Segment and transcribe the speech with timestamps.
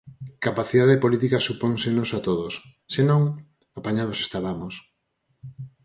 [0.45, 2.53] Capacidade política supónsenos a todos;
[2.93, 3.21] se non,
[3.79, 4.73] apañados estabamos.